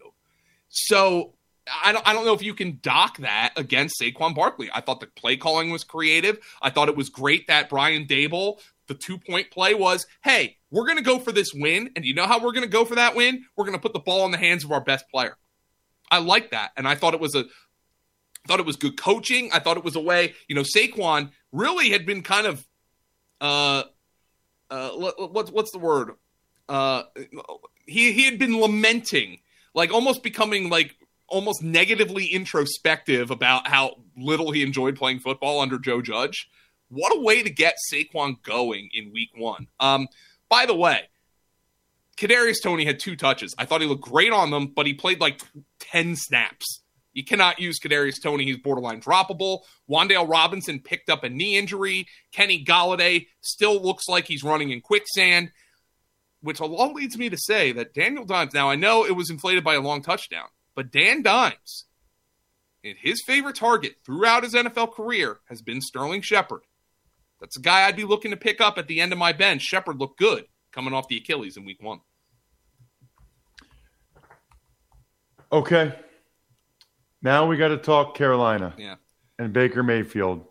[0.68, 1.34] So
[1.82, 4.68] I don't, I don't know if you can dock that against Saquon Barkley.
[4.74, 6.38] I thought the play calling was creative.
[6.60, 10.86] I thought it was great that Brian Daboll the two point play was, hey, we're
[10.86, 11.90] going to go for this win.
[11.96, 13.44] And you know how we're going to go for that win?
[13.56, 15.36] We're going to put the ball in the hands of our best player.
[16.10, 16.72] I like that.
[16.76, 17.44] And I thought it was a,
[18.46, 19.50] thought it was good coaching.
[19.52, 22.66] I thought it was a way, you know, Saquon really had been kind of,
[23.40, 23.84] uh,
[24.70, 26.10] uh, what's, what's the word?
[26.68, 27.04] Uh,
[27.86, 29.40] he, he had been lamenting,
[29.74, 35.78] like almost becoming like almost negatively introspective about how little he enjoyed playing football under
[35.78, 36.48] Joe Judge.
[36.94, 39.66] What a way to get Saquon going in week one.
[39.80, 40.06] Um,
[40.48, 41.00] by the way,
[42.16, 43.52] Kadarius Toney had two touches.
[43.58, 45.40] I thought he looked great on them, but he played like
[45.80, 46.82] 10 snaps.
[47.12, 48.44] You cannot use Kadarius Toney.
[48.44, 49.62] He's borderline droppable.
[49.90, 52.06] Wan'Dale Robinson picked up a knee injury.
[52.30, 55.50] Kenny Golladay still looks like he's running in quicksand,
[56.42, 59.64] which all leads me to say that Daniel Dimes, now I know it was inflated
[59.64, 61.86] by a long touchdown, but Dan Dimes,
[62.82, 66.62] his favorite target throughout his NFL career has been Sterling Shepard.
[67.44, 69.60] That's a guy I'd be looking to pick up at the end of my bench.
[69.60, 72.00] Shepard looked good coming off the Achilles in week one.
[75.52, 75.94] Okay.
[77.20, 78.72] Now we got to talk Carolina.
[78.78, 78.94] Yeah.
[79.38, 80.46] And Baker Mayfield.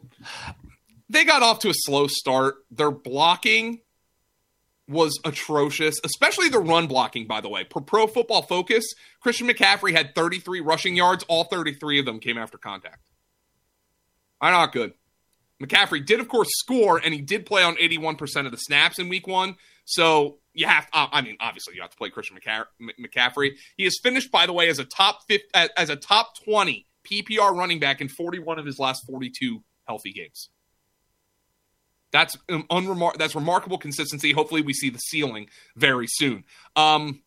[1.09, 2.57] They got off to a slow start.
[2.69, 3.81] Their blocking
[4.87, 7.63] was atrocious, especially the run blocking, by the way.
[7.63, 8.85] Per pro football focus,
[9.19, 11.25] Christian McCaffrey had 33 rushing yards.
[11.27, 13.09] All 33 of them came after contact.
[14.39, 14.93] I'm not good.
[15.63, 19.09] McCaffrey did, of course, score, and he did play on 81% of the snaps in
[19.09, 19.55] week one.
[19.85, 23.51] So you have, uh, I mean, obviously you have to play Christian McCaffrey.
[23.77, 27.55] He has finished, by the way, as a top 50, as a top 20 PPR
[27.55, 30.49] running back in 41 of his last 42 healthy games.
[32.11, 34.31] That's um, unremar- That's remarkable consistency.
[34.31, 36.43] Hopefully, we see the ceiling very soon.
[36.75, 37.23] Um,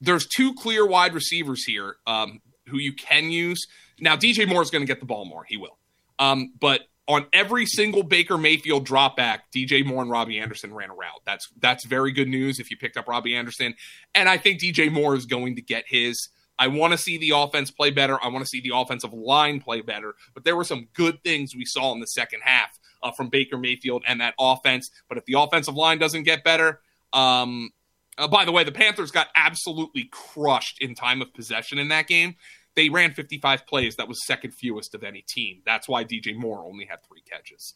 [0.00, 3.58] there's two clear wide receivers here um, who you can use.
[3.98, 5.44] Now, DJ Moore is going to get the ball more.
[5.46, 5.76] He will.
[6.20, 10.94] Um, but on every single Baker Mayfield dropback, DJ Moore and Robbie Anderson ran a
[10.94, 11.20] route.
[11.26, 13.74] That's that's very good news if you picked up Robbie Anderson.
[14.14, 16.28] And I think DJ Moore is going to get his.
[16.56, 18.22] I want to see the offense play better.
[18.22, 20.14] I want to see the offensive line play better.
[20.34, 23.58] But there were some good things we saw in the second half uh, from Baker
[23.58, 24.90] Mayfield and that offense.
[25.08, 26.80] But if the offensive line doesn't get better,
[27.12, 27.70] um,
[28.18, 32.06] uh, by the way, the Panthers got absolutely crushed in time of possession in that
[32.06, 32.36] game.
[32.76, 33.96] They ran 55 plays.
[33.96, 35.62] That was second fewest of any team.
[35.66, 37.74] That's why DJ Moore only had three catches.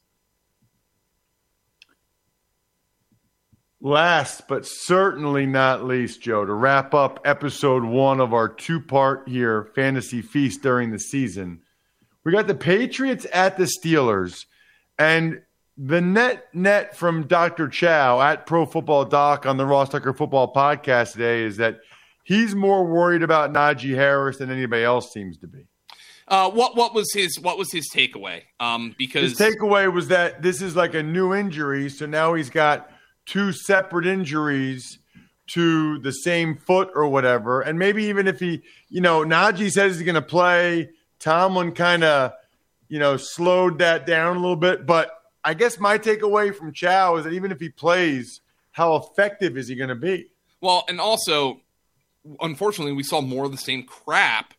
[3.80, 9.28] Last but certainly not least, Joe, to wrap up episode one of our two part
[9.28, 11.60] here fantasy feast during the season,
[12.24, 14.46] we got the Patriots at the Steelers.
[14.98, 15.42] And
[15.76, 17.68] the net net from Dr.
[17.68, 21.80] Chao at Pro Football Doc on the Ross Tucker Football Podcast today is that
[22.24, 25.66] he's more worried about Najee Harris than anybody else seems to be.
[26.26, 28.42] Uh, what what was his what was his takeaway?
[28.58, 32.50] Um, because his takeaway was that this is like a new injury, so now he's
[32.50, 32.90] got
[33.26, 34.98] two separate injuries
[35.52, 39.96] to the same foot or whatever, and maybe even if he, you know, Najee says
[39.96, 42.32] he's going to play, Tomlin kind of,
[42.88, 45.10] you know, slowed that down a little bit, but
[45.44, 48.40] I guess my takeaway from Chao is that even if he plays,
[48.72, 50.28] how effective is he going to be?
[50.62, 51.60] Well, and also,
[52.40, 54.54] unfortunately, we saw more of the same crap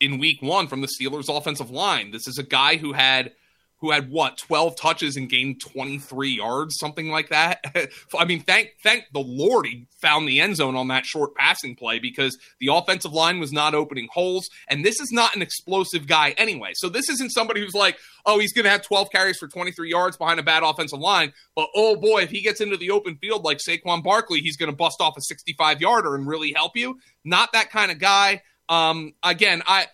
[0.00, 2.10] in week one from the Steelers offensive line.
[2.10, 3.32] This is a guy who had
[3.80, 7.64] who had what 12 touches and gained 23 yards something like that.
[8.18, 11.74] I mean thank thank the lord he found the end zone on that short passing
[11.76, 14.48] play because the offensive line was not opening holes.
[14.68, 16.72] And this is not an explosive guy anyway.
[16.74, 19.90] So this isn't somebody who's like oh he's going to have 12 carries for 23
[19.90, 21.32] yards behind a bad offensive line.
[21.54, 24.70] But oh boy if he gets into the open field like Saquon Barkley he's going
[24.70, 26.98] to bust off a 65 yarder and really help you.
[27.24, 28.42] Not that kind of guy.
[28.68, 29.86] Um again i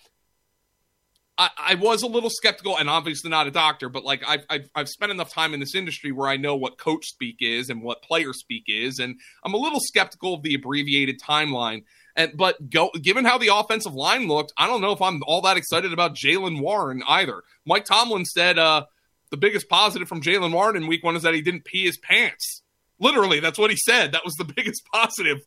[1.36, 4.70] I, I, was a little skeptical, and obviously not a doctor, but like I've, I've,
[4.74, 7.82] I've spent enough time in this industry where I know what coach speak is and
[7.82, 11.84] what player speak is, and I'm a little skeptical of the abbreviated timeline.
[12.16, 15.40] And but go given how the offensive line looked, I don't know if I'm all
[15.42, 17.42] that excited about Jaylen Warren either.
[17.66, 18.86] Mike Tomlin said uh,
[19.30, 21.98] the biggest positive from Jaylen Warren in Week One is that he didn't pee his
[21.98, 22.62] pants.
[23.00, 24.12] Literally, that's what he said.
[24.12, 25.38] That was the biggest positive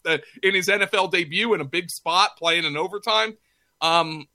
[0.43, 3.37] in his NFL debut in a big spot, playing in overtime.
[3.79, 4.27] Um,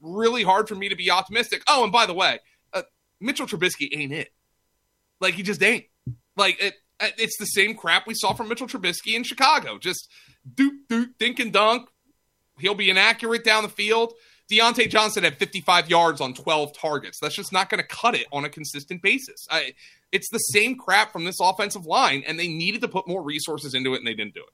[0.00, 1.62] really hard for me to be optimistic.
[1.68, 2.38] Oh, and by the way,
[2.72, 2.82] uh,
[3.20, 4.32] Mitchell Trubisky ain't it.
[5.20, 5.84] Like he just ain't.
[6.36, 6.74] Like it,
[7.18, 9.78] it's the same crap we saw from Mitchell Trubisky in Chicago.
[9.78, 10.08] Just
[10.54, 11.88] doot doot dink and dunk.
[12.58, 14.14] He'll be inaccurate down the field.
[14.50, 17.20] Diontae Johnson had 55 yards on 12 targets.
[17.20, 19.46] That's just not going to cut it on a consistent basis.
[19.48, 19.74] I,
[20.10, 23.74] it's the same crap from this offensive line, and they needed to put more resources
[23.74, 24.52] into it, and they didn't do it.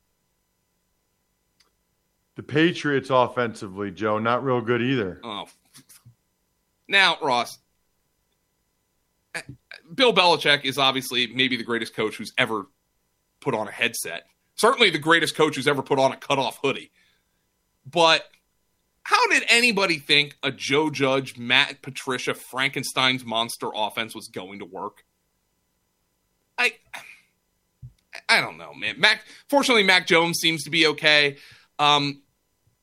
[2.37, 5.21] The Patriots offensively, Joe, not real good either.
[5.25, 5.49] Oh.
[6.87, 7.59] Now, Ross,
[9.95, 12.67] Bill Belichick is obviously maybe the greatest coach who's ever
[13.41, 14.25] put on a headset.
[14.55, 16.91] Certainly the greatest coach who's ever put on a cutoff hoodie.
[17.91, 18.25] But
[19.03, 24.65] how did anybody think a Joe Judge, Matt Patricia, Frankenstein's monster offense was going to
[24.65, 25.05] work?
[26.59, 26.73] I
[28.29, 28.99] I don't know, man.
[28.99, 31.37] Mac fortunately Mac Jones seems to be okay.
[31.79, 32.23] Um,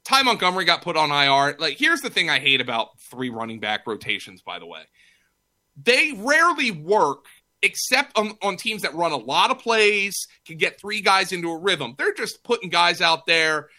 [0.06, 1.56] Ty Montgomery got put on IR.
[1.60, 4.82] Like, here's the thing I hate about three running back rotations, by the way.
[5.82, 7.26] They rarely work
[7.64, 11.50] except on, on teams that run a lot of plays, can get three guys into
[11.50, 11.96] a rhythm.
[11.98, 13.70] They're just putting guys out there.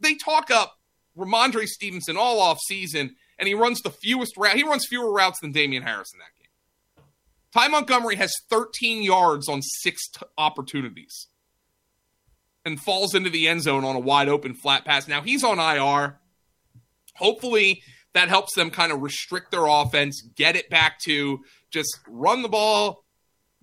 [0.00, 0.78] They talk up
[1.16, 4.56] Rhamondre Stevenson all off season, and he runs the fewest route.
[4.56, 7.04] He runs fewer routes than Damien Harris in that game.
[7.52, 11.28] Ty Montgomery has 13 yards on six t- opportunities
[12.64, 15.06] and falls into the end zone on a wide open flat pass.
[15.06, 16.18] Now he's on IR.
[17.16, 17.82] Hopefully
[18.14, 21.40] that helps them kind of restrict their offense, get it back to
[21.70, 23.04] just run the ball,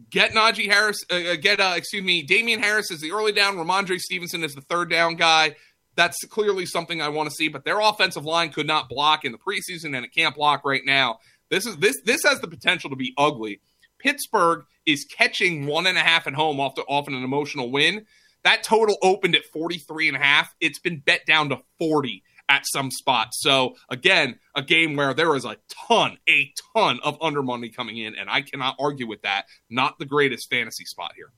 [0.10, 3.56] get Najee Harris, uh, uh get uh, excuse me, Damien Harris is the early down,
[3.56, 5.56] Rhamondre Stevenson is the third down guy.
[5.96, 7.50] That's clearly something I want to see.
[7.50, 10.84] But their offensive line could not block in the preseason, and it can't block right
[10.86, 11.20] now.
[11.50, 13.60] This is this this has the potential to be ugly.
[14.00, 18.06] Pittsburgh is catching one and a half at home off the off an emotional win.
[18.44, 20.54] That total opened at 43 and a half.
[20.60, 23.40] It's been bet down to 40 at some spots.
[23.42, 27.98] So again, a game where there is a ton, a ton of under money coming
[27.98, 29.46] in, and I cannot argue with that.
[29.70, 31.32] Not the greatest fantasy spot here.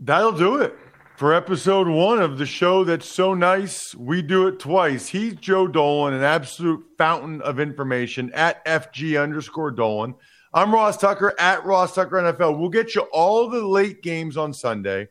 [0.00, 0.76] That'll do it
[1.16, 5.08] for episode one of the show that's so nice we do it twice.
[5.08, 10.14] He's Joe Dolan, an absolute fountain of information at FG underscore Dolan.
[10.54, 12.58] I'm Ross Tucker at Ross Tucker NFL.
[12.58, 15.08] We'll get you all the late games on Sunday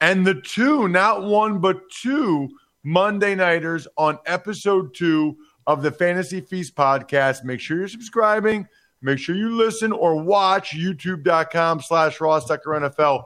[0.00, 2.48] and the two, not one, but two
[2.82, 5.36] Monday Nighters on episode two
[5.68, 7.44] of the Fantasy Feast podcast.
[7.44, 8.66] Make sure you're subscribing.
[9.00, 13.24] Make sure you listen or watch youtube.com slash Ross Tucker NFL.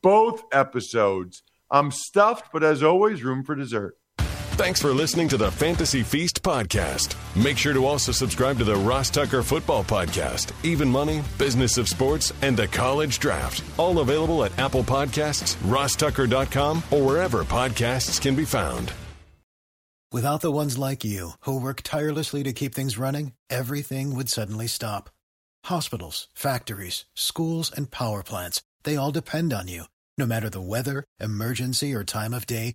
[0.00, 1.42] Both episodes.
[1.70, 3.96] I'm stuffed, but as always, room for dessert.
[4.62, 7.16] Thanks for listening to the Fantasy Feast podcast.
[7.34, 11.88] Make sure to also subscribe to the Ross Tucker Football Podcast, Even Money, Business of
[11.88, 13.64] Sports, and the College Draft.
[13.76, 18.92] All available at Apple Podcasts, rosstucker.com, or wherever podcasts can be found.
[20.12, 24.68] Without the ones like you, who work tirelessly to keep things running, everything would suddenly
[24.68, 25.10] stop
[25.64, 29.86] Hospitals, factories, schools, and power plants, they all depend on you.
[30.16, 32.74] No matter the weather, emergency, or time of day,